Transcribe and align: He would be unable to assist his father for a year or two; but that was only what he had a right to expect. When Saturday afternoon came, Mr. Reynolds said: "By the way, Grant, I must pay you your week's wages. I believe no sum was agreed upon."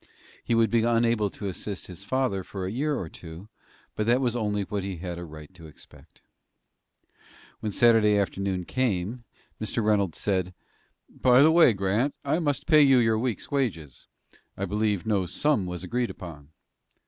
He 0.43 0.55
would 0.55 0.71
be 0.71 0.81
unable 0.81 1.29
to 1.29 1.45
assist 1.45 1.85
his 1.85 2.03
father 2.03 2.43
for 2.43 2.65
a 2.65 2.71
year 2.71 2.95
or 2.97 3.07
two; 3.07 3.49
but 3.95 4.07
that 4.07 4.19
was 4.19 4.35
only 4.35 4.63
what 4.63 4.81
he 4.83 4.97
had 4.97 5.19
a 5.19 5.23
right 5.23 5.53
to 5.53 5.67
expect. 5.67 6.23
When 7.59 7.71
Saturday 7.71 8.17
afternoon 8.17 8.65
came, 8.65 9.25
Mr. 9.61 9.83
Reynolds 9.85 10.17
said: 10.17 10.55
"By 11.07 11.43
the 11.43 11.51
way, 11.51 11.73
Grant, 11.73 12.15
I 12.25 12.39
must 12.39 12.65
pay 12.65 12.81
you 12.81 12.97
your 12.97 13.19
week's 13.19 13.51
wages. 13.51 14.07
I 14.57 14.65
believe 14.65 15.05
no 15.05 15.27
sum 15.27 15.67
was 15.67 15.83
agreed 15.83 16.09
upon." 16.09 16.49